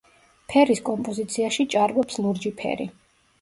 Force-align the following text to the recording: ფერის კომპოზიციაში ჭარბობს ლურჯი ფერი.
ფერის 0.53 0.79
კომპოზიციაში 0.87 1.67
ჭარბობს 1.75 2.19
ლურჯი 2.25 2.55
ფერი. 2.65 2.89